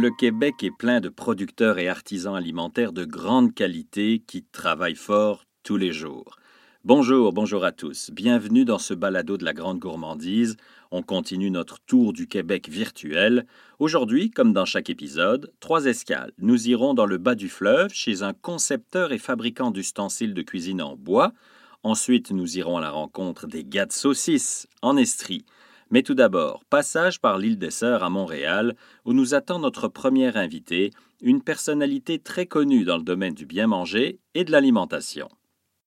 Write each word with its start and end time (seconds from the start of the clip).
Le 0.00 0.10
Québec 0.10 0.54
est 0.62 0.70
plein 0.70 0.98
de 1.00 1.10
producteurs 1.10 1.78
et 1.78 1.86
artisans 1.86 2.34
alimentaires 2.34 2.94
de 2.94 3.04
grande 3.04 3.52
qualité 3.52 4.22
qui 4.26 4.42
travaillent 4.42 4.94
fort 4.94 5.44
tous 5.62 5.76
les 5.76 5.92
jours. 5.92 6.38
Bonjour, 6.84 7.34
bonjour 7.34 7.64
à 7.66 7.70
tous. 7.70 8.10
Bienvenue 8.10 8.64
dans 8.64 8.78
ce 8.78 8.94
balado 8.94 9.36
de 9.36 9.44
la 9.44 9.52
grande 9.52 9.78
gourmandise. 9.78 10.56
On 10.90 11.02
continue 11.02 11.50
notre 11.50 11.80
tour 11.80 12.14
du 12.14 12.28
Québec 12.28 12.70
virtuel. 12.70 13.44
Aujourd'hui, 13.78 14.30
comme 14.30 14.54
dans 14.54 14.64
chaque 14.64 14.88
épisode, 14.88 15.52
trois 15.60 15.84
escales. 15.84 16.32
Nous 16.38 16.70
irons 16.70 16.94
dans 16.94 17.04
le 17.04 17.18
bas 17.18 17.34
du 17.34 17.50
fleuve 17.50 17.92
chez 17.92 18.22
un 18.22 18.32
concepteur 18.32 19.12
et 19.12 19.18
fabricant 19.18 19.70
d'ustensiles 19.70 20.32
de 20.32 20.40
cuisine 20.40 20.80
en 20.80 20.96
bois. 20.96 21.34
Ensuite, 21.82 22.30
nous 22.30 22.56
irons 22.56 22.78
à 22.78 22.80
la 22.80 22.90
rencontre 22.90 23.46
des 23.46 23.64
gars 23.64 23.84
de 23.84 23.92
saucisses 23.92 24.66
en 24.80 24.96
Estrie. 24.96 25.44
Mais 25.90 26.02
tout 26.02 26.14
d'abord, 26.14 26.64
passage 26.70 27.20
par 27.20 27.36
l'île 27.36 27.58
des 27.58 27.72
Sœurs 27.72 28.04
à 28.04 28.10
Montréal, 28.10 28.76
où 29.04 29.12
nous 29.12 29.34
attend 29.34 29.58
notre 29.58 29.88
première 29.88 30.36
invité, 30.36 30.92
une 31.20 31.42
personnalité 31.42 32.20
très 32.20 32.46
connue 32.46 32.84
dans 32.84 32.96
le 32.96 33.02
domaine 33.02 33.34
du 33.34 33.44
bien 33.44 33.66
manger 33.66 34.20
et 34.34 34.44
de 34.44 34.52
l'alimentation. 34.52 35.28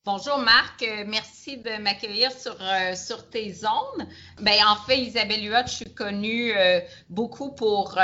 Bonjour 0.06 0.38
Marc, 0.40 0.84
euh, 0.84 1.06
merci 1.08 1.56
de 1.56 1.82
m'accueillir 1.82 2.34
sur, 2.34 2.58
euh, 2.62 2.94
sur 2.94 3.30
tes 3.30 3.54
zones. 3.54 4.06
Ben, 4.42 4.60
en 4.68 4.76
fait, 4.76 4.98
Isabelle 4.98 5.46
Huot, 5.46 5.66
je 5.66 5.72
suis 5.72 5.94
connue 5.94 6.52
euh, 6.52 6.82
beaucoup 7.10 7.52
pour 7.52 7.98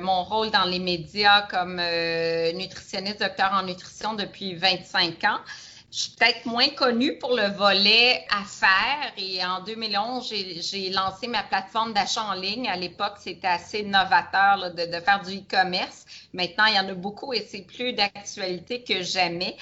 mon 0.00 0.24
rôle 0.24 0.50
dans 0.50 0.64
les 0.64 0.78
médias 0.78 1.42
comme 1.42 1.76
nutritionniste, 2.56 3.20
docteur 3.20 3.52
en 3.52 3.64
nutrition 3.64 4.14
depuis 4.14 4.54
25 4.54 5.22
ans. 5.24 5.40
Je 5.94 6.00
suis 6.00 6.10
peut-être 6.18 6.44
moins 6.46 6.70
connue 6.70 7.18
pour 7.18 7.36
le 7.36 7.54
volet 7.56 8.26
affaires 8.28 9.12
et 9.16 9.44
en 9.44 9.62
2011, 9.62 10.28
j'ai 10.28 10.90
lancé 10.90 11.28
ma 11.28 11.44
plateforme 11.44 11.92
d'achat 11.92 12.24
en 12.24 12.32
ligne. 12.32 12.66
À 12.66 12.74
l'époque, 12.74 13.14
c'était 13.20 13.46
assez 13.46 13.84
novateur 13.84 14.72
de, 14.74 14.86
de, 14.86 15.00
faire 15.00 15.22
du 15.22 15.36
e-commerce. 15.36 16.04
Maintenant, 16.32 16.64
il 16.64 16.74
y 16.74 16.80
en 16.80 16.88
a 16.88 16.94
beaucoup 16.94 17.32
et 17.32 17.46
c'est 17.48 17.62
plus 17.62 17.92
d'actualité 17.92 18.82
que 18.82 19.04
jamais. 19.04 19.56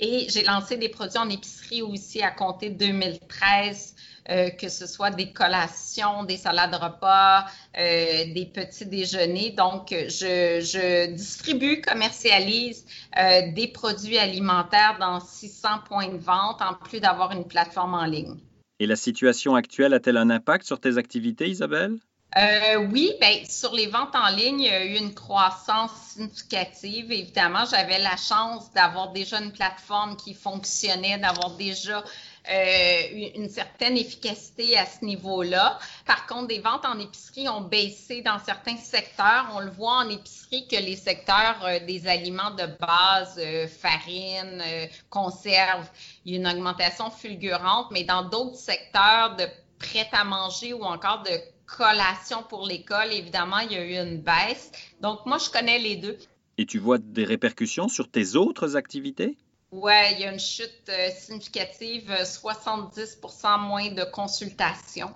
Et 0.00 0.26
j'ai 0.30 0.44
lancé 0.44 0.78
des 0.78 0.88
produits 0.88 1.18
en 1.18 1.28
épicerie 1.28 1.82
aussi 1.82 2.22
à 2.22 2.30
compter 2.30 2.70
2013. 2.70 3.94
Euh, 4.30 4.48
que 4.48 4.70
ce 4.70 4.86
soit 4.86 5.10
des 5.10 5.32
collations, 5.32 6.24
des 6.24 6.38
salades 6.38 6.74
repas, 6.74 7.44
euh, 7.76 8.32
des 8.32 8.50
petits 8.50 8.86
déjeuners. 8.86 9.50
Donc, 9.50 9.88
je, 9.90 10.60
je 10.62 11.12
distribue, 11.12 11.82
commercialise 11.82 12.86
euh, 13.18 13.52
des 13.52 13.68
produits 13.68 14.16
alimentaires 14.16 14.96
dans 14.98 15.20
600 15.20 15.68
points 15.86 16.08
de 16.08 16.16
vente, 16.16 16.62
en 16.62 16.72
plus 16.72 17.00
d'avoir 17.00 17.32
une 17.32 17.44
plateforme 17.44 17.92
en 17.92 18.06
ligne. 18.06 18.36
Et 18.80 18.86
la 18.86 18.96
situation 18.96 19.56
actuelle 19.56 19.92
a-t-elle 19.92 20.16
un 20.16 20.30
impact 20.30 20.64
sur 20.64 20.80
tes 20.80 20.96
activités, 20.96 21.50
Isabelle? 21.50 21.98
Euh, 22.36 22.88
oui, 22.90 23.12
ben, 23.20 23.44
sur 23.48 23.72
les 23.74 23.86
ventes 23.86 24.16
en 24.16 24.28
ligne, 24.34 24.60
il 24.60 24.66
y 24.66 24.70
a 24.70 24.84
eu 24.84 24.96
une 24.96 25.14
croissance 25.14 25.92
significative. 25.92 27.12
Évidemment, 27.12 27.64
j'avais 27.70 28.00
la 28.00 28.16
chance 28.16 28.72
d'avoir 28.72 29.12
déjà 29.12 29.40
une 29.40 29.52
plateforme 29.52 30.16
qui 30.16 30.34
fonctionnait, 30.34 31.18
d'avoir 31.18 31.56
déjà 31.56 32.02
euh, 32.50 33.30
une 33.36 33.48
certaine 33.48 33.96
efficacité 33.96 34.76
à 34.76 34.84
ce 34.84 35.02
niveau-là. 35.02 35.78
Par 36.04 36.26
contre, 36.26 36.48
des 36.48 36.58
ventes 36.58 36.84
en 36.84 36.98
épicerie 36.98 37.48
ont 37.48 37.62
baissé 37.62 38.20
dans 38.20 38.38
certains 38.38 38.76
secteurs. 38.76 39.50
On 39.54 39.60
le 39.60 39.70
voit 39.70 40.04
en 40.04 40.08
épicerie 40.10 40.68
que 40.68 40.76
les 40.76 40.96
secteurs 40.96 41.64
euh, 41.64 41.78
des 41.86 42.06
aliments 42.06 42.50
de 42.50 42.66
base, 42.78 43.38
euh, 43.38 43.66
farine, 43.66 44.62
conserve, 45.08 45.88
il 46.26 46.32
y 46.32 46.36
a 46.36 46.40
une 46.40 46.46
augmentation 46.46 47.10
fulgurante, 47.10 47.86
mais 47.90 48.04
dans 48.04 48.28
d'autres 48.28 48.56
secteurs 48.56 49.36
de 49.36 49.44
prêt 49.78 50.08
à 50.12 50.24
manger 50.24 50.74
ou 50.74 50.82
encore 50.82 51.22
de 51.22 51.30
collation 51.66 52.42
pour 52.42 52.66
l'école, 52.66 53.10
évidemment, 53.12 53.60
il 53.60 53.72
y 53.72 53.76
a 53.76 53.84
eu 53.84 54.06
une 54.06 54.20
baisse. 54.20 54.70
Donc, 55.00 55.24
moi, 55.24 55.38
je 55.38 55.48
connais 55.50 55.78
les 55.78 55.96
deux. 55.96 56.18
Et 56.58 56.66
tu 56.66 56.78
vois 56.78 56.98
des 56.98 57.24
répercussions 57.24 57.88
sur 57.88 58.10
tes 58.10 58.36
autres 58.36 58.76
activités? 58.76 59.36
Oui, 59.76 59.92
il 60.12 60.20
y 60.20 60.24
a 60.24 60.30
une 60.30 60.38
chute 60.38 60.88
euh, 60.88 61.10
significative, 61.10 62.08
70% 62.08 63.18
euh, 63.44 63.58
moins 63.58 63.90
de 63.90 64.04
consultations. 64.04 65.10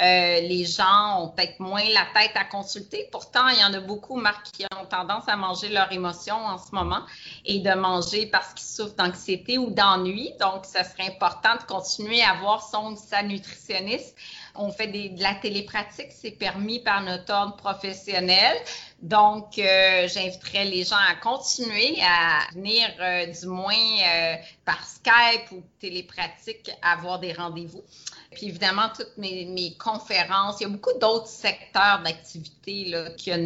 Euh, 0.00 0.40
les 0.40 0.64
gens 0.64 1.24
ont 1.24 1.28
peut-être 1.28 1.60
moins 1.60 1.84
la 1.92 2.06
tête 2.18 2.34
à 2.34 2.44
consulter. 2.44 3.06
Pourtant, 3.12 3.48
il 3.48 3.60
y 3.60 3.64
en 3.64 3.74
a 3.74 3.80
beaucoup, 3.80 4.16
Marc, 4.16 4.46
qui 4.52 4.64
ont 4.80 4.86
tendance 4.86 5.24
à 5.28 5.36
manger 5.36 5.68
leurs 5.68 5.92
émotions 5.92 6.42
en 6.42 6.56
ce 6.56 6.74
moment 6.74 7.02
et 7.44 7.58
de 7.58 7.74
manger 7.74 8.24
parce 8.24 8.54
qu'ils 8.54 8.66
souffrent 8.66 8.96
d'anxiété 8.96 9.58
ou 9.58 9.68
d'ennui. 9.68 10.32
Donc, 10.40 10.64
ça 10.64 10.84
serait 10.84 11.08
important 11.08 11.56
de 11.56 11.64
continuer 11.64 12.22
à 12.22 12.32
voir 12.40 12.66
son 12.66 12.96
sa 12.96 13.22
nutritionniste 13.22 14.16
on 14.58 14.72
fait 14.72 14.88
de 14.88 15.22
la 15.22 15.34
télépratique, 15.34 16.08
c'est 16.10 16.32
permis 16.32 16.80
par 16.80 17.02
notre 17.02 17.32
ordre 17.32 17.56
professionnel. 17.56 18.56
Donc, 19.00 19.58
euh, 19.58 20.08
j'inviterais 20.08 20.64
les 20.64 20.82
gens 20.82 20.96
à 20.96 21.14
continuer 21.14 21.98
à 22.02 22.52
venir 22.52 22.88
euh, 23.00 23.26
du 23.26 23.46
moins 23.46 23.74
euh, 23.74 24.34
par 24.64 24.84
Skype 24.84 25.52
ou 25.52 25.62
télépratique 25.78 26.70
avoir 26.82 27.20
des 27.20 27.32
rendez-vous. 27.32 27.84
Puis 28.32 28.46
évidemment, 28.46 28.88
toutes 28.94 29.16
mes, 29.16 29.76
conférences, 29.78 30.60
il 30.60 30.64
y 30.64 30.66
a 30.66 30.68
beaucoup 30.70 30.98
d'autres 31.00 31.28
secteurs 31.28 32.02
d'activité 32.04 32.92
qui 33.16 33.30
ont 33.32 33.36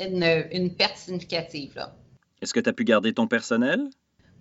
une, 0.00 0.46
une, 0.50 0.74
perte 0.74 0.96
significative. 0.96 1.86
Est-ce 2.40 2.54
que 2.54 2.60
tu 2.60 2.70
as 2.70 2.72
pu 2.72 2.84
garder 2.84 3.12
ton 3.12 3.26
personnel? 3.26 3.90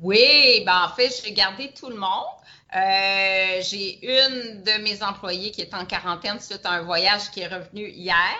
Oui, 0.02 0.64
ben 0.66 0.88
en 0.90 0.96
fait, 0.96 1.22
j'ai 1.24 1.34
gardé 1.34 1.72
tout 1.78 1.90
le 1.90 1.96
monde. 1.96 2.26
Euh, 2.76 3.62
j'ai 3.62 4.00
une 4.04 4.64
de 4.64 4.82
mes 4.84 5.02
employées 5.02 5.52
qui 5.52 5.62
est 5.62 5.74
en 5.74 5.86
quarantaine 5.86 6.40
suite 6.40 6.66
à 6.66 6.72
un 6.72 6.82
voyage 6.82 7.32
qui 7.32 7.42
est 7.42 7.48
revenu 7.48 7.88
hier. 7.88 8.36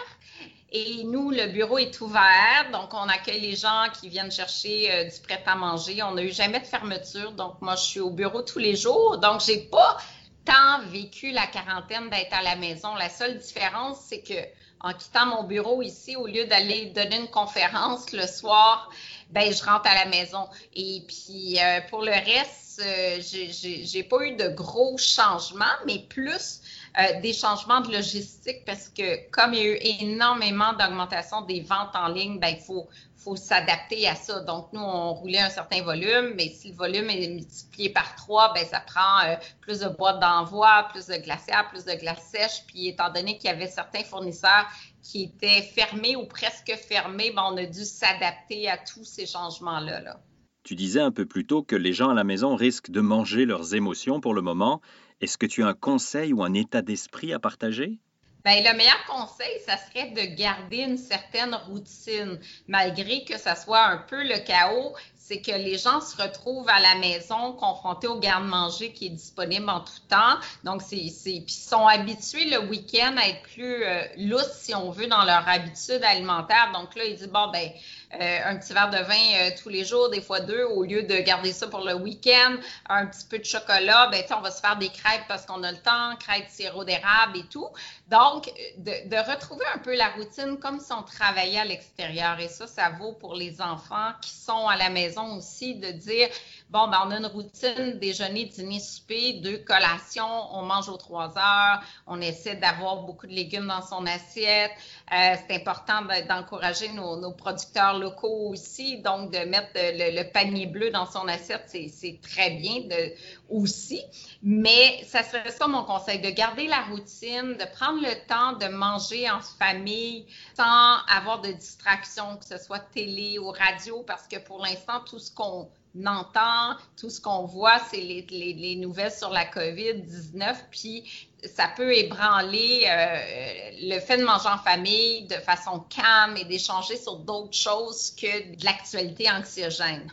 Et 0.78 1.06
nous, 1.06 1.32
le 1.32 1.48
bureau 1.48 1.78
est 1.78 2.02
ouvert, 2.02 2.70
donc 2.74 2.94
on 2.94 3.08
accueille 3.08 3.40
les 3.40 3.56
gens 3.56 3.86
qui 3.98 4.10
viennent 4.10 4.30
chercher 4.30 4.92
euh, 4.92 5.04
du 5.06 5.18
prêt 5.22 5.42
à 5.46 5.56
manger. 5.56 6.04
On 6.04 6.12
n'a 6.12 6.22
eu 6.22 6.34
jamais 6.34 6.60
de 6.60 6.66
fermeture, 6.66 7.32
donc 7.32 7.62
moi, 7.62 7.78
je 7.78 7.84
suis 7.84 8.00
au 8.02 8.10
bureau 8.10 8.42
tous 8.42 8.60
les 8.60 8.76
jours. 8.76 9.18
Donc, 9.20 9.40
j'ai 9.40 9.60
pas 9.60 9.96
tant 10.44 10.82
vécu 10.88 11.32
la 11.32 11.48
quarantaine 11.48 12.10
d'être 12.10 12.34
à 12.34 12.44
la 12.44 12.58
maison. 12.58 12.94
La 12.96 13.08
seule 13.08 13.38
différence, 13.38 14.00
c'est 14.02 14.20
que 14.20 14.34
en 14.82 14.92
quittant 14.92 15.28
mon 15.28 15.44
bureau 15.44 15.82
ici, 15.82 16.18
au 16.18 16.28
lieu 16.28 16.46
d'aller 16.46 16.88
donner 16.88 17.20
une 17.20 17.30
conférence 17.30 18.12
le 18.12 18.28
soir, 18.28 18.90
ben 19.30 19.54
je 19.54 19.64
rentre 19.64 19.90
à 19.90 19.96
la 19.96 20.06
maison. 20.08 20.46
Et 20.74 21.04
puis 21.08 21.58
euh, 21.58 21.80
pour 21.90 22.02
le 22.02 22.12
reste, 22.12 22.82
euh, 22.86 23.22
j'ai 23.22 24.04
pas 24.04 24.26
eu 24.26 24.36
de 24.36 24.50
gros 24.50 24.98
changements, 24.98 25.78
mais 25.88 26.00
plus 26.00 26.60
euh, 27.00 27.20
des 27.22 27.34
changements 27.34 27.82
de 27.82 27.92
logistique 27.92 28.64
parce 28.66 28.90
que 28.90 29.30
comme 29.32 29.54
il 29.54 29.60
y 29.60 29.62
a 29.62 29.72
eu 29.72 29.78
énormément 30.02 30.74
d'augmentation 30.74 31.42
des 31.42 31.62
ventes 31.62 31.96
en 31.96 32.08
ligne, 32.08 32.40
ben 32.40 32.56
il 32.58 32.64
faut 32.64 32.88
faut 33.26 33.36
s'adapter 33.36 34.08
à 34.08 34.14
ça. 34.14 34.42
Donc, 34.42 34.68
nous, 34.72 34.82
on 34.82 35.14
roulait 35.14 35.40
un 35.40 35.50
certain 35.50 35.82
volume, 35.82 36.34
mais 36.36 36.50
si 36.50 36.70
le 36.70 36.76
volume 36.76 37.10
est 37.10 37.28
multiplié 37.28 37.90
par 37.90 38.16
trois, 38.16 38.54
ben 38.54 38.64
ça 38.64 38.80
prend 38.80 39.26
euh, 39.26 39.36
plus 39.62 39.80
de 39.80 39.90
boîtes 39.90 40.20
d'envoi, 40.20 40.88
plus 40.92 41.08
de 41.08 41.16
glacières, 41.16 41.68
plus 41.70 41.86
de 41.86 42.00
glace 42.00 42.24
sèche. 42.32 42.66
Puis, 42.68 42.88
étant 42.88 43.12
donné 43.12 43.38
qu'il 43.38 43.50
y 43.50 43.54
avait 43.54 43.68
certains 43.68 44.04
fournisseurs 44.04 44.68
qui 45.02 45.24
étaient 45.24 45.64
fermés 45.64 46.16
ou 46.16 46.28
presque 46.28 46.72
fermés, 46.88 47.32
ben, 47.36 47.44
on 47.52 47.58
a 47.58 47.66
dû 47.66 47.84
s'adapter 47.84 48.70
à 48.70 48.78
tous 48.78 49.04
ces 49.04 49.26
changements-là. 49.26 50.02
Là. 50.02 50.20
Tu 50.64 50.76
disais 50.76 51.02
un 51.02 51.12
peu 51.12 51.26
plus 51.26 51.48
tôt 51.48 51.64
que 51.64 51.76
les 51.76 51.94
gens 51.94 52.10
à 52.10 52.14
la 52.14 52.24
maison 52.24 52.56
risquent 52.56 52.92
de 52.92 53.02
manger 53.02 53.46
leurs 53.46 53.74
émotions 53.74 54.20
pour 54.20 54.36
le 54.36 54.42
moment. 54.42 54.82
Est-ce 55.22 55.38
que 55.38 55.46
tu 55.46 55.64
as 55.64 55.68
un 55.68 55.74
conseil 55.74 56.34
ou 56.34 56.44
un 56.44 56.54
état 56.54 56.82
d'esprit 56.82 57.34
à 57.34 57.40
partager? 57.40 58.00
Bien, 58.46 58.62
le 58.62 58.78
meilleur 58.78 59.04
conseil, 59.08 59.60
ça 59.66 59.76
serait 59.76 60.12
de 60.12 60.36
garder 60.36 60.78
une 60.78 61.00
certaine 61.00 61.56
routine, 61.68 62.40
malgré 62.68 63.24
que 63.24 63.40
ça 63.40 63.56
soit 63.56 63.84
un 63.86 63.98
peu 63.98 64.22
le 64.22 64.38
chaos. 64.46 64.94
C'est 65.16 65.42
que 65.42 65.54
les 65.54 65.80
gens 65.80 66.02
se 66.02 66.22
retrouvent 66.22 66.70
à 66.70 66.80
la 66.80 66.94
maison 67.00 67.54
confrontés 67.54 68.06
au 68.06 68.20
garde-manger 68.20 68.94
qui 68.94 69.08
est 69.08 69.10
disponible 69.10 69.68
en 69.68 69.80
tout 69.80 69.94
temps. 70.08 70.38
Donc, 70.64 70.84
c'est, 70.84 71.10
sont 71.48 71.88
habitués 71.88 72.48
le 72.52 72.68
week-end 72.68 73.16
à 73.18 73.30
être 73.30 73.42
plus 73.42 73.84
euh, 73.84 74.38
si 74.54 74.76
on 74.76 74.92
veut, 74.92 75.08
dans 75.08 75.26
leur 75.26 75.50
habitude 75.50 76.04
alimentaire. 76.04 76.72
Donc 76.72 76.94
là, 76.94 77.06
ils 77.06 77.16
disent, 77.16 77.32
bon, 77.32 77.50
ben, 77.52 77.72
un 78.12 78.58
petit 78.58 78.74
verre 78.74 78.90
de 78.90 78.98
vin 78.98 79.14
euh, 79.14 79.52
tous 79.62 79.70
les 79.70 79.84
jours, 79.84 80.10
des 80.10 80.22
fois 80.22 80.40
deux, 80.40 80.64
au 80.64 80.84
lieu 80.84 81.04
de 81.04 81.16
garder 81.18 81.52
ça 81.52 81.68
pour 81.68 81.84
le 81.84 81.94
week-end, 81.94 82.58
un 82.88 83.06
petit 83.08 83.26
peu 83.30 83.40
de 83.40 83.44
chocolat, 83.44 84.08
ben, 84.12 84.24
on 84.38 84.42
va 84.42 84.52
se 84.52 84.62
faire 84.62 84.78
des 84.78 84.90
crêpes 84.90 85.26
parce 85.28 85.46
qu'on 85.46 85.64
a 85.64 85.72
le 85.72 85.78
temps, 85.78 86.16
crêpes 86.20 86.50
sirop 86.50 86.84
d'érable 86.84 87.38
et 87.38 87.46
tout. 87.46 87.68
Donc, 88.10 88.52
de, 88.78 89.10
de, 89.10 89.32
retrouver 89.32 89.66
un 89.74 89.80
peu 89.80 89.96
la 89.96 90.10
routine 90.10 90.58
comme 90.60 90.80
si 90.80 90.92
on 90.92 91.02
travaillait 91.04 91.60
à 91.60 91.66
l'extérieur. 91.66 92.40
Et 92.40 92.48
ça, 92.48 92.68
ça 92.68 92.90
vaut 92.90 93.14
pour 93.14 93.36
les 93.36 93.62
enfants 93.62 94.12
qui 94.22 94.32
sont 94.32 94.68
à 94.68 94.78
la 94.78 94.90
maison 94.90 95.38
aussi, 95.38 95.76
de 95.76 95.90
dire, 95.92 96.30
bon, 96.70 96.88
ben, 96.88 96.98
on 97.06 97.12
a 97.12 97.18
une 97.18 97.26
routine 97.26 98.00
déjeuner, 98.00 98.46
dîner, 98.46 98.80
souper, 98.80 99.34
deux 99.34 99.60
collations, 99.60 100.54
on 100.54 100.64
mange 100.64 100.90
aux 100.90 100.98
trois 100.98 101.38
heures, 101.38 101.82
on 102.08 102.20
essaie 102.22 102.56
d'avoir 102.56 103.04
beaucoup 103.04 103.28
de 103.28 103.34
légumes 103.34 103.68
dans 103.68 103.82
son 103.82 104.06
assiette. 104.06 104.72
Euh, 105.14 105.36
c'est 105.48 105.56
important 105.56 106.02
d'encourager 106.28 106.92
nos, 106.92 107.32
producteurs 107.34 107.98
locaux 108.00 108.50
aussi, 108.50 108.98
donc 108.98 109.32
de 109.32 109.40
mettre 109.46 109.72
le, 109.76 110.24
panier 110.32 110.66
bleu 110.66 110.90
dans 110.90 111.06
son 111.06 111.28
assiette, 111.28 111.64
c'est 111.68 112.20
très 112.22 112.52
bien 112.52 112.82
de, 112.82 113.14
aussi. 113.50 114.02
Mais 114.42 115.04
ça 115.06 115.24
serait 115.24 115.52
ça 115.52 115.68
mon 115.68 115.84
conseil, 115.84 116.20
de 116.20 116.30
garder 116.30 116.68
la 116.68 116.82
routine, 116.84 117.54
de 117.54 117.76
prendre 117.76 118.02
le 118.02 118.28
temps 118.28 118.54
de 118.54 118.68
manger 118.74 119.30
en 119.30 119.40
famille 119.42 120.26
sans 120.56 120.98
avoir 121.08 121.42
de 121.42 121.52
distractions, 121.52 122.38
que 122.38 122.46
ce 122.46 122.58
soit 122.58 122.80
télé 122.80 123.40
ou 123.40 123.52
radio, 123.52 124.04
parce 124.06 124.28
que 124.28 124.38
pour 124.38 124.60
l'instant, 124.60 125.00
tout 125.02 125.20
ce 125.20 125.32
qu'on 125.32 125.70
entend, 126.06 126.76
tout 126.98 127.10
ce 127.10 127.22
qu'on 127.22 127.46
voit, 127.46 127.80
c'est 127.92 128.02
les, 128.02 128.76
nouvelles 128.76 129.12
sur 129.12 129.30
la 129.30 129.46
COVID-19, 129.46 130.56
puis 130.72 131.30
ça 131.44 131.70
peut 131.76 131.94
ébranler 131.94 132.86
euh, 132.86 133.96
le 133.96 134.00
fait 134.00 134.18
de 134.18 134.24
manger 134.24 134.50
en 134.50 134.58
famille 134.58 135.28
de 135.28 135.36
façon 135.36 135.80
calme 135.90 136.36
et 136.38 136.46
d'échanger 136.46 136.98
sur 136.98 137.18
d'autres 137.20 137.56
choses 137.56 138.12
que 138.12 138.56
de 138.58 138.66
l'actualité 138.66 139.30
anxiogène. 139.30 140.12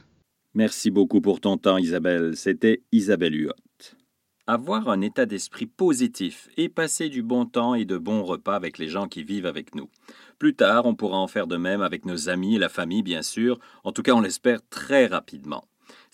Merci 0.55 0.91
beaucoup 0.91 1.21
pour 1.21 1.41
ton 1.41 1.57
temps, 1.57 1.79
Isabelle. 1.79 2.37
C'était 2.37 2.83
Isabelle 2.93 3.35
Huot. 3.35 3.53
Avoir 4.47 4.89
un 4.89 5.01
état 5.01 5.25
d'esprit 5.25 5.67
positif 5.67 6.49
et 6.57 6.69
passer 6.69 7.09
du 7.09 7.23
bon 7.23 7.47
temps 7.47 7.75
et 7.75 7.85
de 7.85 7.97
bons 7.97 8.23
repas 8.23 8.57
avec 8.57 8.77
les 8.77 8.89
gens 8.89 9.09
qui 9.09 9.23
vivent 9.23 9.47
avec 9.47 9.75
nous. 9.75 9.89
Plus 10.39 10.55
tard, 10.55 10.85
on 10.87 10.95
pourra 10.95 11.19
en 11.19 11.29
faire 11.29 11.47
de 11.47 11.57
même 11.57 11.81
avec 11.81 12.05
nos 12.05 12.29
amis 12.29 12.57
et 12.57 12.59
la 12.59 12.69
famille, 12.69 13.03
bien 13.03 13.23
sûr. 13.23 13.59
En 13.85 13.93
tout 13.93 14.03
cas, 14.03 14.13
on 14.13 14.21
l'espère 14.21 14.59
très 14.69 15.07
rapidement. 15.07 15.65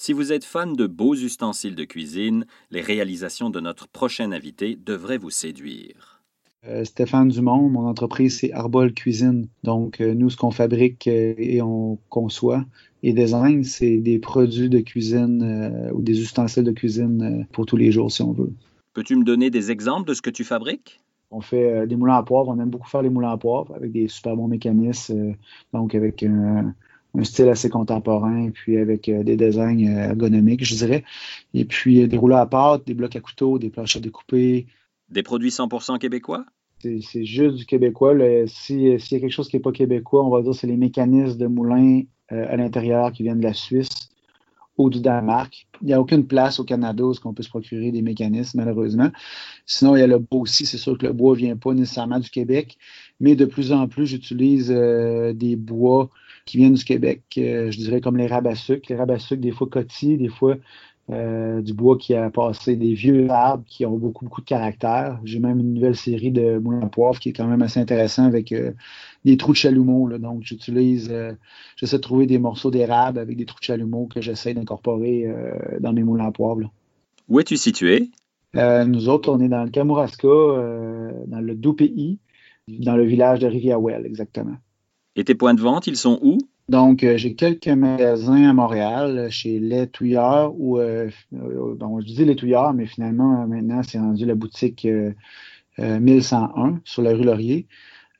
Si 0.00 0.12
vous 0.12 0.32
êtes 0.32 0.44
fan 0.44 0.74
de 0.74 0.86
beaux 0.86 1.16
ustensiles 1.16 1.74
de 1.74 1.82
cuisine, 1.82 2.46
les 2.70 2.82
réalisations 2.82 3.50
de 3.50 3.58
notre 3.58 3.88
prochain 3.88 4.30
invité 4.30 4.76
devraient 4.76 5.18
vous 5.18 5.30
séduire. 5.30 6.22
Euh, 6.68 6.84
Stéphane 6.84 7.30
Dumont, 7.30 7.68
mon 7.68 7.84
entreprise, 7.84 8.38
c'est 8.38 8.52
Arbol 8.52 8.94
Cuisine. 8.94 9.48
Donc, 9.64 10.00
euh, 10.00 10.14
nous, 10.14 10.30
ce 10.30 10.36
qu'on 10.36 10.52
fabrique 10.52 11.08
euh, 11.08 11.34
et 11.36 11.60
on 11.62 11.98
conçoit 12.10 12.64
et 13.02 13.12
design, 13.12 13.64
c'est 13.64 13.98
des 13.98 14.20
produits 14.20 14.68
de 14.68 14.78
cuisine 14.78 15.90
ou 15.92 16.00
des 16.00 16.20
ustensiles 16.20 16.64
de 16.64 16.72
cuisine 16.72 17.46
pour 17.50 17.66
tous 17.66 17.76
les 17.76 17.90
jours, 17.90 18.12
si 18.12 18.22
on 18.22 18.30
veut. 18.30 18.52
Peux-tu 18.94 19.16
me 19.16 19.24
donner 19.24 19.50
des 19.50 19.72
exemples 19.72 20.08
de 20.08 20.14
ce 20.14 20.22
que 20.22 20.30
tu 20.30 20.44
fabriques? 20.44 21.00
On 21.32 21.40
fait 21.40 21.88
des 21.88 21.96
moulins 21.96 22.18
à 22.18 22.22
poivre. 22.22 22.50
On 22.50 22.60
aime 22.60 22.70
beaucoup 22.70 22.88
faire 22.88 23.02
les 23.02 23.10
moulins 23.10 23.32
à 23.32 23.36
poivre 23.36 23.74
avec 23.74 23.90
des 23.90 24.06
super 24.06 24.36
bons 24.36 24.48
mécanismes. 24.48 25.34
donc, 25.72 25.96
avec 25.96 26.22
un 26.22 26.72
un 27.18 27.24
style 27.24 27.48
assez 27.48 27.68
contemporain, 27.68 28.50
puis 28.50 28.78
avec 28.78 29.08
euh, 29.08 29.24
des 29.24 29.36
designs 29.36 29.84
euh, 29.86 30.10
ergonomiques, 30.10 30.64
je 30.64 30.74
dirais. 30.76 31.04
Et 31.52 31.64
puis 31.64 32.02
euh, 32.02 32.06
des 32.06 32.16
rouleaux 32.16 32.36
à 32.36 32.46
pâte, 32.46 32.86
des 32.86 32.94
blocs 32.94 33.16
à 33.16 33.20
couteau, 33.20 33.58
des 33.58 33.70
planches 33.70 33.96
à 33.96 34.00
découper. 34.00 34.66
Des 35.10 35.22
produits 35.22 35.50
100% 35.50 35.98
québécois? 35.98 36.44
C'est 36.80 37.24
juste 37.24 37.56
du 37.56 37.66
québécois. 37.66 38.14
S'il 38.46 38.82
y 38.82 38.94
a 38.94 38.98
quelque 38.98 39.30
chose 39.30 39.48
qui 39.48 39.56
n'est 39.56 39.62
pas 39.62 39.72
québécois, 39.72 40.24
on 40.24 40.30
va 40.30 40.42
dire 40.42 40.54
c'est 40.54 40.68
les 40.68 40.76
mécanismes 40.76 41.36
de 41.36 41.48
moulin 41.48 42.02
à 42.28 42.56
l'intérieur 42.56 43.10
qui 43.10 43.24
viennent 43.24 43.40
de 43.40 43.44
la 43.44 43.52
Suisse 43.52 43.88
ou 44.78 44.90
du 44.90 45.00
Danemark. 45.00 45.66
Il 45.82 45.88
n'y 45.88 45.92
a 45.92 46.00
aucune 46.00 46.26
place 46.26 46.60
au 46.60 46.64
Canada 46.64 47.04
où 47.04 47.12
on 47.24 47.34
peut 47.34 47.42
se 47.42 47.48
procurer 47.48 47.92
des 47.92 48.02
mécanismes, 48.02 48.58
malheureusement. 48.58 49.10
Sinon, 49.66 49.96
il 49.96 50.00
y 50.00 50.02
a 50.02 50.06
le 50.06 50.18
bois 50.18 50.40
aussi. 50.40 50.64
C'est 50.64 50.78
sûr 50.78 50.96
que 50.96 51.06
le 51.06 51.12
bois 51.12 51.34
ne 51.34 51.38
vient 51.38 51.56
pas 51.56 51.74
nécessairement 51.74 52.20
du 52.20 52.30
Québec, 52.30 52.78
mais 53.20 53.36
de 53.36 53.44
plus 53.44 53.72
en 53.72 53.88
plus, 53.88 54.06
j'utilise 54.06 54.70
des 54.70 55.56
bois 55.56 56.10
qui 56.48 56.56
viennent 56.56 56.74
du 56.74 56.84
Québec, 56.84 57.22
euh, 57.36 57.70
je 57.70 57.76
dirais 57.76 58.00
comme 58.00 58.16
les 58.16 58.26
rabats 58.26 58.54
Les 58.88 58.96
rabats 58.96 59.18
des 59.32 59.50
fois 59.50 59.68
cotis, 59.68 60.16
des 60.16 60.30
fois 60.30 60.56
euh, 61.10 61.62
du 61.62 61.72
bois 61.72 61.96
qui 61.96 62.14
a 62.14 62.28
passé 62.30 62.76
des 62.76 62.92
vieux 62.92 63.30
arbres 63.30 63.64
qui 63.66 63.86
ont 63.86 63.96
beaucoup, 63.96 64.26
beaucoup 64.26 64.42
de 64.42 64.46
caractère. 64.46 65.18
J'ai 65.24 65.38
même 65.38 65.58
une 65.58 65.74
nouvelle 65.74 65.96
série 65.96 66.30
de 66.30 66.58
moulins 66.58 66.82
à 66.82 66.88
poivre 66.88 67.18
qui 67.18 67.30
est 67.30 67.32
quand 67.32 67.46
même 67.46 67.62
assez 67.62 67.80
intéressant 67.80 68.24
avec 68.24 68.52
euh, 68.52 68.72
des 69.24 69.36
trous 69.36 69.52
de 69.52 69.56
chalumeau. 69.56 70.10
Donc, 70.18 70.42
j'utilise, 70.42 71.14
j'essaie 71.76 71.96
de 71.96 72.02
trouver 72.02 72.26
des 72.26 72.38
morceaux 72.38 72.70
d'érable 72.70 73.18
avec 73.18 73.36
des 73.36 73.46
trous 73.46 73.58
de 73.58 73.64
chalumeau 73.64 74.06
que 74.06 74.20
j'essaie 74.20 74.52
d'incorporer 74.52 75.26
dans 75.80 75.92
mes 75.92 76.02
moulins 76.02 76.26
à 76.26 76.32
poivre. 76.32 76.70
Où 77.28 77.40
es-tu 77.40 77.56
situé? 77.56 78.10
nous 78.54 79.08
autres, 79.08 79.30
on 79.30 79.40
est 79.40 79.48
dans 79.48 79.64
le 79.64 79.70
Kamouraska, 79.70 80.28
dans 80.28 81.40
le 81.40 81.54
Doux 81.54 81.74
Pays, 81.74 82.18
dans 82.68 82.96
le 82.96 83.04
village 83.04 83.40
de 83.40 83.46
Rivière-Well, 83.46 84.06
exactement. 84.06 84.56
Et 85.16 85.24
tes 85.24 85.34
points 85.34 85.54
de 85.54 85.60
vente, 85.60 85.86
ils 85.86 85.96
sont 85.96 86.18
où? 86.22 86.38
Donc, 86.68 87.02
euh, 87.02 87.16
j'ai 87.16 87.34
quelques 87.34 87.68
magasins 87.68 88.50
à 88.50 88.52
Montréal, 88.52 89.28
chez 89.30 89.58
Les 89.58 89.86
Touillards, 89.86 90.52
ou, 90.60 90.78
euh, 90.78 91.08
euh, 91.32 91.74
bon, 91.74 92.00
je 92.00 92.06
dis 92.06 92.24
Les 92.26 92.36
Touillards, 92.36 92.74
mais 92.74 92.84
finalement, 92.86 93.46
maintenant, 93.46 93.82
c'est 93.82 93.98
rendu 93.98 94.26
la 94.26 94.34
boutique 94.34 94.86
1101 95.78 96.80
sur 96.84 97.02
la 97.02 97.14
rue 97.14 97.24
Laurier. 97.24 97.66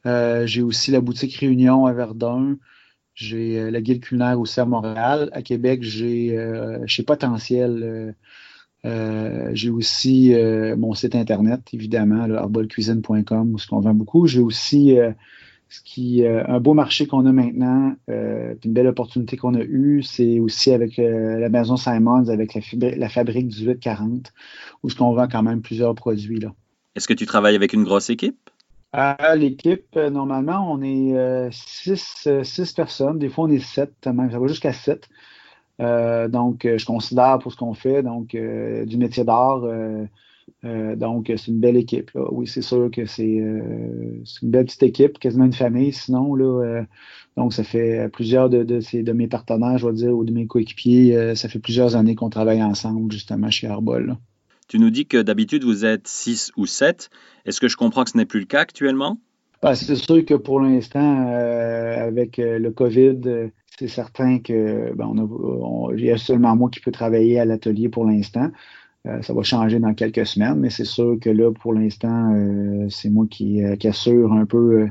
j'ai 0.05 0.63
aussi 0.63 0.91
la 0.91 1.01
boutique 1.01 1.37
Réunion 1.37 1.85
à 1.87 1.93
Verdun. 1.93 2.57
J'ai 3.15 3.71
la 3.71 3.81
guilde 3.83 4.03
culinaire 4.03 4.41
aussi 4.41 4.61
à 4.61 4.65
Montréal. 4.65 5.29
À 5.33 5.43
Québec, 5.43 5.83
j'ai 5.83 6.39
chez 6.87 7.03
Potentiel. 7.03 8.15
j'ai 8.85 9.71
aussi 9.71 10.33
mon 10.79 10.95
site 10.95 11.15
internet, 11.17 11.61
évidemment, 11.75 12.23
arbolcuisine.com, 12.23 13.53
où 13.53 13.59
ce 13.59 13.67
qu'on 13.67 13.81
vend 13.81 13.95
beaucoup. 13.95 14.27
J'ai 14.27 14.41
aussi 14.41 14.97
ce 15.69 15.81
qui 15.83 16.25
euh, 16.25 16.45
un 16.47 16.61
beau 16.61 16.75
marché 16.75 17.07
qu'on 17.07 17.27
a 17.27 17.33
maintenant, 17.33 17.95
euh, 18.09 18.55
une 18.65 18.73
belle 18.73 18.87
opportunité 18.87 19.37
qu'on 19.37 19.55
a 19.55 19.61
eue, 19.61 20.03
c'est 20.03 20.41
aussi 20.41 20.73
avec 20.73 20.99
euh, 20.99 21.39
la 21.39 21.49
maison 21.51 21.77
Simons, 21.77 22.29
avec 22.29 22.55
la, 22.55 22.97
la 22.97 23.09
fabrique 23.09 23.47
1840, 23.47 24.33
où 24.83 24.91
ce 24.91 24.97
qu'on 24.97 25.13
vend 25.13 25.29
quand 25.29 25.43
même 25.43 25.61
plusieurs 25.61 25.95
produits. 25.95 26.41
là. 26.41 26.55
Est-ce 26.95 27.07
que 27.07 27.15
tu 27.15 27.27
travailles 27.27 27.55
avec 27.55 27.75
une 27.75 27.85
grosse 27.85 28.09
équipe? 28.09 28.51
À 28.93 29.37
l'équipe, 29.37 29.97
normalement, 29.97 30.73
on 30.73 30.81
est 30.81 31.51
six, 31.53 32.27
six, 32.43 32.73
personnes. 32.73 33.19
Des 33.19 33.29
fois, 33.29 33.45
on 33.45 33.51
est 33.51 33.63
sept, 33.63 33.93
même, 34.07 34.31
ça 34.31 34.39
va 34.39 34.47
jusqu'à 34.47 34.73
sept. 34.73 35.07
donc, 35.79 36.61
je 36.65 36.85
considère 36.87 37.39
pour 37.39 37.53
ce 37.53 37.59
qu'on 37.59 37.75
fait, 37.75 38.03
donc 38.03 38.29
du 38.31 38.97
métier 38.97 39.25
d'art, 39.25 39.61
euh, 40.65 40.97
donc, 40.97 41.27
c'est 41.29 41.49
une 41.49 41.61
belle 41.61 41.77
équipe. 41.77 42.11
Oui, 42.15 42.47
c'est 42.47 42.63
sûr 42.63 42.91
que 42.91 43.03
euh, 43.03 43.05
c'est 44.25 44.43
une 44.43 44.51
belle 44.51 44.65
petite 44.67 44.83
équipe, 44.83 45.19
quasiment 45.19 45.45
une 45.45 45.53
famille, 45.53 45.93
sinon. 45.93 46.35
Là, 46.35 46.45
euh, 46.45 46.83
donc, 47.37 47.53
ça 47.53 47.65
fait 47.65 48.09
plusieurs 48.13 48.51
de, 48.51 48.65
de, 48.65 49.13
mes 49.13 49.29
partenaires, 49.29 49.79
je 49.79 49.87
vais 49.87 49.93
dire, 49.93 50.17
ou 50.17 50.25
de 50.25 50.33
mes 50.33 50.47
coéquipiers, 50.47 51.35
ça 51.35 51.49
fait 51.49 51.59
plusieurs 51.59 51.97
années 51.97 52.15
qu'on 52.15 52.31
travaille 52.31 52.63
ensemble, 52.63 53.13
justement, 53.13 53.51
chez 53.51 53.67
Arbol. 53.67 54.17
Tu 54.69 54.79
nous 54.79 54.91
dis 54.91 55.07
que 55.07 55.23
d'habitude, 55.23 55.65
vous 55.65 55.85
êtes 55.85 56.09
six 56.09 56.53
ou 56.57 56.67
sept. 56.67 57.11
Est-ce 57.47 57.61
que 57.61 57.69
je 57.69 57.77
comprends 57.77 58.05
que 58.05 58.11
ce 58.11 58.17
n'est 58.17 58.27
plus 58.27 58.41
le 58.41 58.47
cas 58.47 58.61
actuellement? 58.61 59.19
Ben, 59.63 59.75
c'est 59.75 59.97
sûr 59.97 60.25
que 60.25 60.35
pour 60.35 60.61
l'instant, 60.61 61.29
avec 61.29 62.37
le 62.37 62.71
COVID, 62.71 63.51
c'est 63.79 63.89
certain 63.89 64.41
que 64.41 64.93
ben, 64.95 65.07
on 65.07 65.93
il 65.93 66.05
y 66.05 66.11
a 66.11 66.19
seulement 66.19 66.55
moi 66.57 66.69
qui 66.71 66.81
peux 66.81 66.91
travailler 66.91 67.39
à 67.39 67.45
l'atelier 67.45 67.89
pour 67.89 68.05
l'instant. 68.05 68.51
Euh, 69.09 69.23
ça 69.23 69.33
va 69.33 69.43
changer 69.43 69.79
dans 69.79 69.95
quelques 69.95 70.27
semaines, 70.27 70.57
mais 70.57 70.71
c'est 70.71 70.85
sûr 70.85 71.17
que 71.21 71.31
là, 71.31 71.53
pour 71.53 71.73
l'instant, 71.73 72.35
euh, 72.35 72.89
c'est 72.91 73.09
moi 73.11 73.27
qui, 73.31 73.65
euh, 73.65 73.77
assure 73.85 74.33
un 74.33 74.45
peu. 74.45 74.89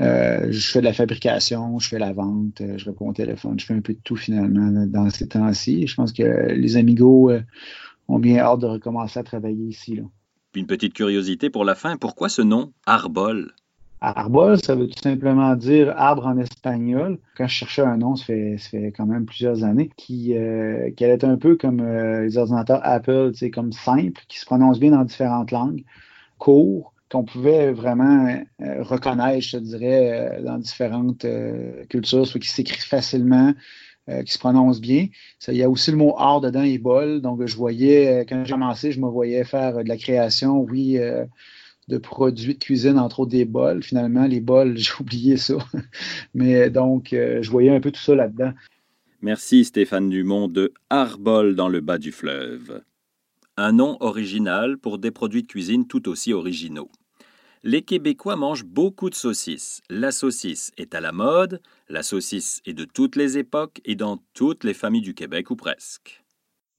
je 0.00 0.70
fais 0.72 0.80
de 0.80 0.84
la 0.84 0.92
fabrication, 0.92 1.78
je 1.78 1.88
fais 1.88 1.98
la 1.98 2.12
vente, 2.12 2.60
je 2.76 2.84
réponds 2.84 3.10
au 3.10 3.12
téléphone, 3.12 3.58
je 3.60 3.66
fais 3.66 3.74
un 3.74 3.80
peu 3.80 3.94
de 3.94 4.00
tout 4.02 4.16
finalement 4.16 4.86
dans 4.86 5.08
ces 5.10 5.28
temps-ci. 5.28 5.86
Je 5.86 5.94
pense 5.94 6.12
que 6.12 6.52
les 6.52 6.76
amigos 6.76 7.30
ont 8.08 8.18
bien 8.18 8.38
hâte 8.38 8.60
de 8.60 8.66
recommencer 8.66 9.20
à 9.20 9.22
travailler 9.22 9.66
ici. 9.66 10.00
Puis 10.52 10.60
une 10.60 10.66
petite 10.66 10.94
curiosité 10.94 11.48
pour 11.48 11.64
la 11.64 11.74
fin, 11.74 11.96
pourquoi 11.96 12.28
ce 12.28 12.42
nom 12.42 12.72
Arbol? 12.86 13.52
Arbol, 14.04 14.62
ça 14.62 14.74
veut 14.74 14.86
tout 14.86 15.02
simplement 15.02 15.56
dire 15.56 15.94
arbre 15.96 16.26
en 16.26 16.36
espagnol. 16.36 17.18
Quand 17.36 17.46
je 17.46 17.54
cherchais 17.54 17.82
un 17.82 17.96
nom, 17.96 18.16
ça 18.16 18.26
fait, 18.26 18.92
quand 18.94 19.06
même 19.06 19.24
plusieurs 19.24 19.64
années, 19.64 19.90
qui, 19.96 20.36
euh, 20.36 20.90
qui 20.90 21.04
allait 21.04 21.24
un 21.24 21.36
peu 21.36 21.56
comme 21.56 21.80
euh, 21.80 22.22
les 22.22 22.36
ordinateurs 22.36 22.80
Apple, 22.82 23.32
comme 23.52 23.72
simple, 23.72 24.20
qui 24.28 24.38
se 24.38 24.44
prononce 24.44 24.78
bien 24.78 24.90
dans 24.90 25.04
différentes 25.04 25.52
langues, 25.52 25.84
court, 26.38 26.92
qu'on 27.10 27.24
pouvait 27.24 27.72
vraiment 27.72 28.26
euh, 28.60 28.82
reconnaître, 28.82 29.46
je 29.46 29.56
dirais, 29.56 30.38
dans 30.44 30.58
différentes 30.58 31.26
cultures, 31.88 32.26
soit 32.26 32.40
qui 32.40 32.48
s'écrit 32.48 32.80
facilement, 32.80 33.54
qui 34.26 34.32
se 34.32 34.38
prononce 34.38 34.82
bien. 34.82 35.06
il 35.48 35.54
y 35.54 35.62
a 35.62 35.70
aussi 35.70 35.90
le 35.90 35.96
mot 35.96 36.14
art 36.18 36.42
dedans 36.42 36.62
et 36.62 36.76
bol. 36.76 37.22
Donc, 37.22 37.46
je 37.46 37.56
voyais, 37.56 38.26
quand 38.28 38.44
j'ai 38.44 38.52
commencé, 38.52 38.92
je 38.92 39.00
me 39.00 39.08
voyais 39.08 39.44
faire 39.44 39.82
de 39.82 39.88
la 39.88 39.96
création, 39.96 40.58
oui, 40.58 40.98
de 41.88 41.98
produits 41.98 42.54
de 42.54 42.58
cuisine, 42.58 42.98
entre 42.98 43.20
autres 43.20 43.32
des 43.32 43.44
bols. 43.44 43.82
Finalement, 43.82 44.26
les 44.26 44.40
bols, 44.40 44.76
j'ai 44.76 44.92
oublié 45.00 45.36
ça. 45.36 45.56
Mais 46.34 46.70
donc, 46.70 47.12
euh, 47.12 47.42
je 47.42 47.50
voyais 47.50 47.70
un 47.70 47.80
peu 47.80 47.90
tout 47.90 48.00
ça 48.00 48.14
là-dedans. 48.14 48.52
Merci 49.22 49.64
Stéphane 49.64 50.10
Dumont 50.10 50.48
de 50.48 50.74
Arbol 50.90 51.54
dans 51.54 51.68
le 51.68 51.80
bas 51.80 51.98
du 51.98 52.12
fleuve. 52.12 52.82
Un 53.56 53.72
nom 53.72 53.96
original 54.00 54.76
pour 54.78 54.98
des 54.98 55.10
produits 55.10 55.42
de 55.42 55.46
cuisine 55.46 55.86
tout 55.86 56.08
aussi 56.08 56.32
originaux. 56.32 56.90
Les 57.62 57.80
Québécois 57.80 58.36
mangent 58.36 58.66
beaucoup 58.66 59.08
de 59.08 59.14
saucisses. 59.14 59.80
La 59.88 60.12
saucisse 60.12 60.72
est 60.76 60.94
à 60.94 61.00
la 61.00 61.12
mode, 61.12 61.62
la 61.88 62.02
saucisse 62.02 62.60
est 62.66 62.74
de 62.74 62.84
toutes 62.84 63.16
les 63.16 63.38
époques 63.38 63.80
et 63.86 63.94
dans 63.94 64.18
toutes 64.34 64.64
les 64.64 64.74
familles 64.74 65.00
du 65.00 65.14
Québec 65.14 65.50
ou 65.50 65.56
presque. 65.56 66.23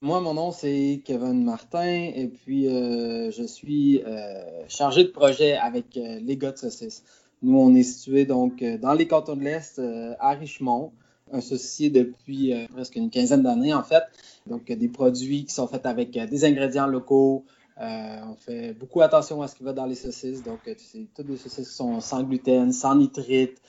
Moi, 0.05 0.21
mon 0.21 0.35
nom, 0.35 0.51
c'est 0.51 1.01
Kevin 1.03 1.43
Martin 1.43 2.11
et 2.13 2.27
puis 2.27 2.67
euh, 2.67 3.31
je 3.31 3.41
suis 3.41 4.03
euh, 4.03 4.67
chargé 4.67 5.03
de 5.03 5.09
projet 5.09 5.57
avec 5.57 5.97
euh, 5.97 6.19
les 6.19 6.35
de 6.35 6.53
saucisses. 6.55 7.03
Nous, 7.41 7.57
on 7.57 7.73
est 7.73 7.81
situé 7.81 8.25
donc 8.25 8.63
dans 8.63 8.93
les 8.93 9.07
cantons 9.07 9.35
de 9.35 9.41
l'Est 9.41 9.81
à 10.19 10.29
Richemont, 10.33 10.91
un 11.31 11.41
saucissier 11.41 11.89
depuis 11.89 12.53
presque 12.71 12.97
une 12.97 13.09
quinzaine 13.09 13.41
d'années 13.41 13.73
en 13.73 13.81
fait. 13.81 14.03
Donc, 14.45 14.65
des 14.65 14.89
produits 14.89 15.45
qui 15.45 15.53
sont 15.55 15.65
faits 15.67 15.87
avec 15.87 16.11
des 16.11 16.45
ingrédients 16.45 16.85
locaux. 16.85 17.43
on 17.79 18.35
fait 18.35 18.73
beaucoup 18.73 19.01
attention 19.01 19.41
à 19.41 19.47
ce 19.47 19.55
qui 19.55 19.63
va 19.63 19.73
dans 19.73 19.87
les 19.87 19.95
saucisses. 19.95 20.43
Donc, 20.43 20.59
c'est 20.65 21.07
toutes 21.15 21.25
des 21.25 21.37
saucisses 21.37 21.69
qui 21.69 21.75
sont 21.75 21.99
sans 21.99 22.21
gluten, 22.21 22.71
sans 22.71 22.95
nitrite, 22.95 23.59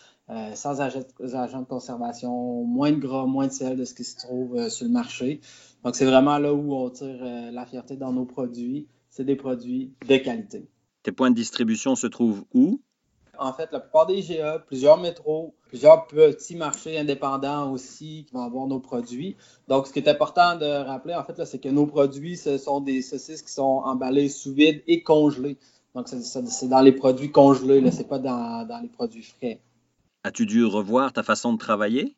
sans 0.54 0.82
agents 0.82 1.60
de 1.62 1.66
conservation, 1.66 2.62
moins 2.64 2.92
de 2.92 2.98
gras, 2.98 3.24
moins 3.24 3.46
de 3.46 3.52
sel 3.52 3.76
de 3.76 3.86
ce 3.86 3.94
qui 3.94 4.04
se 4.04 4.18
trouve 4.18 4.68
sur 4.68 4.84
le 4.84 4.92
marché. 4.92 5.40
Donc, 5.86 5.94
c'est 5.94 6.04
vraiment 6.04 6.36
là 6.38 6.52
où 6.52 6.74
on 6.74 6.90
tire 6.90 7.16
euh, 7.22 7.52
la 7.52 7.64
fierté 7.64 7.96
dans 7.96 8.12
nos 8.12 8.24
produits. 8.24 8.88
C'est 9.08 9.22
des 9.22 9.36
produits 9.36 9.94
de 10.08 10.16
qualité. 10.16 10.68
Tes 11.04 11.12
points 11.12 11.30
de 11.30 11.36
distribution 11.36 11.94
se 11.94 12.08
trouvent 12.08 12.44
où? 12.52 12.80
En 13.38 13.52
fait, 13.52 13.68
la 13.70 13.78
plupart 13.78 14.04
des 14.08 14.20
GA, 14.20 14.58
plusieurs 14.58 14.98
métros, 14.98 15.54
plusieurs 15.68 16.08
petits 16.08 16.56
marchés 16.56 16.98
indépendants 16.98 17.70
aussi 17.70 18.24
qui 18.26 18.34
vont 18.34 18.42
avoir 18.42 18.66
nos 18.66 18.80
produits. 18.80 19.36
Donc, 19.68 19.86
ce 19.86 19.92
qui 19.92 20.00
est 20.00 20.08
important 20.08 20.56
de 20.56 20.66
rappeler, 20.66 21.14
en 21.14 21.22
fait, 21.22 21.44
c'est 21.44 21.60
que 21.60 21.68
nos 21.68 21.86
produits, 21.86 22.36
ce 22.36 22.58
sont 22.58 22.80
des 22.80 23.00
saucisses 23.00 23.42
qui 23.42 23.52
sont 23.52 23.82
emballées 23.84 24.28
sous 24.28 24.54
vide 24.54 24.82
et 24.88 25.04
congelées. 25.04 25.56
Donc, 25.94 26.08
c'est 26.08 26.68
dans 26.68 26.80
les 26.80 26.90
produits 26.90 27.30
congelés, 27.30 27.88
ce 27.92 27.98
n'est 27.98 28.08
pas 28.08 28.18
dans, 28.18 28.66
dans 28.66 28.80
les 28.80 28.88
produits 28.88 29.22
frais. 29.22 29.60
As-tu 30.24 30.46
dû 30.46 30.64
revoir 30.64 31.12
ta 31.12 31.22
façon 31.22 31.52
de 31.52 31.58
travailler? 31.58 32.16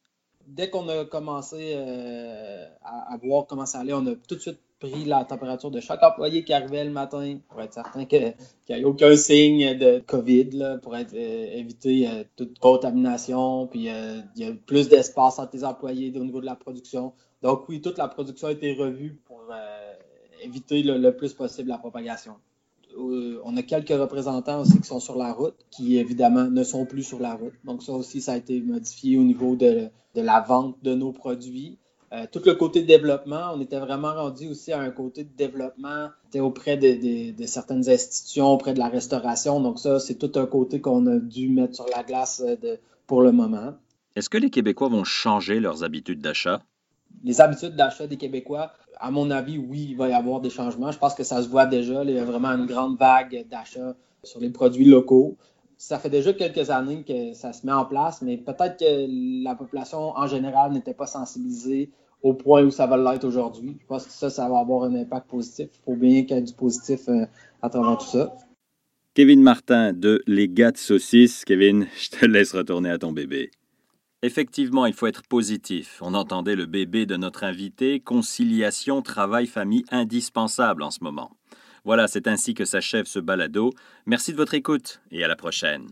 dès 0.49 0.71
qu'on 0.71 0.89
a 0.89 1.05
commencé 1.05 1.75
euh, 1.77 2.67
à, 3.09 3.17
voir 3.23 3.47
comment 3.47 3.67
ça 3.67 3.81
allait, 3.81 3.93
on 3.93 4.07
a 4.07 4.15
tout 4.15 4.35
de 4.35 4.41
suite 4.41 4.59
pris 4.79 5.05
la 5.05 5.25
température 5.25 5.71
de 5.71 5.81
chaque 5.81 6.03
employé 6.03 6.45
qui 6.45 6.53
arrivait 6.53 6.85
le 6.85 6.93
matin 6.93 7.39
pour 7.49 7.61
être 7.61 7.75
certain 7.75 8.05
qu'il 8.05 8.35
n'y 8.69 8.77
ait 8.77 8.85
aucun 8.85 9.17
signe 9.17 9.77
de 9.77 9.99
COVID, 9.99 10.79
pour 10.83 10.95
euh, 10.95 11.03
éviter 11.13 12.09
euh, 12.09 12.23
toute 12.37 12.59
contamination. 12.59 13.67
Puis 13.67 13.89
il 14.37 14.43
y 14.43 14.45
a 14.45 14.53
plus 14.67 14.89
d'espace 14.89 15.39
entre 15.39 15.57
les 15.57 15.65
employés 15.65 16.13
au 16.17 16.25
niveau 16.25 16.41
de 16.41 16.47
la 16.47 16.55
production. 16.55 17.13
Donc 17.43 17.69
oui, 17.69 17.81
toute 17.81 17.99
la 17.99 18.09
production 18.09 18.49
a 18.49 18.53
été 18.53 18.75
revue 18.75 19.21
pour 19.27 19.43
éviter 20.43 20.83
le 20.83 21.11
plus 21.17 21.35
possible 21.35 21.69
la 21.69 21.79
propagation. 21.79 22.35
Euh, 22.97 23.41
on 23.45 23.57
a 23.57 23.63
quelques 23.63 23.91
représentants 23.91 24.61
aussi 24.61 24.81
qui 24.81 24.87
sont 24.87 25.01
sur 25.01 25.17
la 25.17 25.33
route, 25.33 25.57
qui 25.71 25.99
évidemment 25.99 26.45
ne 26.45 26.63
sont 26.65 26.87
plus 26.87 27.03
sur 27.03 27.21
la 27.21 27.35
route. 27.35 27.55
Donc 27.65 27.83
ça 27.83 27.93
aussi, 27.93 28.21
ça 28.21 28.33
a 28.33 28.37
été 28.37 28.61
modifié 28.61 29.19
au 29.19 29.23
niveau 29.23 29.57
de, 29.57 29.91
la 30.15 30.41
vente 30.41 30.77
de 30.83 30.95
nos 30.95 31.13
produits. 31.13 31.79
Euh, 32.13 32.27
tout 32.31 32.41
le 32.47 32.55
côté 32.55 32.83
développement, 32.83 33.53
on 33.55 33.61
était 33.61 33.79
vraiment 33.79 34.15
rendu 34.15 34.49
aussi 34.49 34.73
à 34.73 34.81
un 34.81 34.91
côté 34.91 35.25
de 35.25 35.37
développement 35.37 36.09
auprès 36.37 36.77
de, 36.79 37.47
certaines 37.47 37.89
institutions, 37.89 38.53
auprès 38.53 38.73
de 38.73 38.79
la 38.79 38.89
restauration. 38.89 39.61
Donc 39.61 39.79
ça, 39.79 40.01
c'est 40.01 40.15
tout 40.15 40.33
un 40.39 40.47
côté 40.47 40.81
qu'on 40.81 41.07
a 41.07 41.19
dû 41.19 41.51
mettre 41.51 41.75
sur 41.75 41.87
la 41.95 42.03
glace 42.03 42.43
euh, 42.47 42.77
pour 43.07 43.23
le 43.23 43.33
moment. 43.33 43.75
Est-ce 44.17 44.31
que 44.31 44.39
les 44.39 44.51
Québécois 44.51 44.89
vont 44.89 45.05
changer 45.05 45.61
leurs 45.61 45.85
habitudes 45.85 46.21
d'achat? 46.21 46.63
Les 47.25 47.41
habitudes 47.41 47.77
d'achat 47.77 48.07
des 48.07 48.17
Québécois, 48.17 48.73
à 48.99 49.11
mon 49.11 49.31
avis, 49.31 49.59
oui, 49.59 49.89
il 49.91 49.97
va 49.97 50.09
y 50.09 50.13
avoir 50.13 50.41
des 50.41 50.51
changements. 50.51 50.91
Je 50.93 50.99
pense 50.99 51.15
que 51.15 51.25
ça 51.25 51.43
se 51.43 51.49
voit 51.49 51.67
déjà. 51.67 52.05
Il 52.05 52.11
y 52.11 52.19
a 52.19 52.25
vraiment 52.25 52.49
une 52.49 52.67
grande 52.67 52.99
vague 52.99 53.47
d'achats 53.49 53.95
sur 54.23 54.41
les 54.41 54.51
produits 54.51 54.87
locaux. 54.87 55.37
Ça 55.79 55.99
fait 55.99 56.11
déjà 56.11 56.33
quelques 56.33 56.71
années 56.71 57.05
que 57.05 57.33
ça 57.35 57.53
se 57.53 57.65
met 57.65 57.73
en 57.73 57.85
place, 57.85 58.21
mais 58.21 58.37
peut-être 58.37 58.79
que 58.79 59.45
la 59.45 59.55
population 59.55 60.11
en 60.17 60.27
général 60.27 60.73
n'était 60.73 60.93
pas 60.93 61.07
sensibilisée 61.07 61.91
au 62.23 62.35
point 62.35 62.65
où 62.65 62.71
ça 62.71 62.87
va 62.87 62.97
l'être 62.97 63.25
aujourd'hui. 63.25 63.77
Je 63.81 63.87
pense 63.87 64.07
que 64.07 64.13
ça, 64.13 64.29
ça 64.29 64.49
va 64.49 64.59
avoir 64.59 64.85
un 64.85 64.95
impact 64.97 65.29
positif. 65.29 65.69
Il 65.73 65.85
faut 65.85 65.97
bien 65.97 66.25
qu'il 66.25 66.37
y 66.37 66.39
ait 66.41 66.43
du 66.43 66.53
positif 66.53 67.09
euh, 67.09 67.27
à 67.63 67.71
travers 67.71 67.97
tout 67.99 68.07
ça. 68.07 68.35
Kevin 69.15 69.41
Martin 69.41 69.93
de 69.93 70.23
Les 70.27 70.49
Gâtes 70.49 70.79
Saucisses. 70.79 71.45
Kevin, 71.45 71.87
je 71.97 72.11
te 72.11 72.27
laisse 72.27 72.55
retourner 72.55 72.91
à 72.91 72.99
ton 72.99 73.13
bébé. 73.13 73.51
Effectivement, 74.23 74.85
il 74.87 74.95
faut 74.95 75.07
être 75.07 75.23
positif. 75.29 76.01
On 76.03 76.15
entendait 76.15 76.57
le 76.57 76.67
bébé 76.67 77.07
de 77.07 77.17
notre 77.17 77.45
invité, 77.45 78.01
conciliation 78.01 79.01
travail-famille 79.01 79.85
indispensable 79.93 80.83
en 80.83 80.91
ce 80.91 81.05
moment. 81.05 81.38
Voilà, 81.89 82.07
c'est 82.07 82.29
ainsi 82.29 82.53
que 82.53 82.67
s'achève 82.67 83.07
ce 83.07 83.19
balado. 83.19 83.73
Merci 84.05 84.33
de 84.33 84.37
votre 84.37 84.53
écoute 84.53 85.01
et 85.11 85.25
à 85.25 85.27
la 85.27 85.37
prochaine. 85.37 85.89